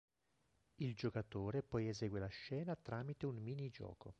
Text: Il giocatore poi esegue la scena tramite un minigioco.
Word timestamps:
Il 0.77 0.95
giocatore 0.95 1.61
poi 1.61 1.87
esegue 1.87 2.19
la 2.19 2.25
scena 2.25 2.75
tramite 2.75 3.27
un 3.27 3.35
minigioco. 3.35 4.09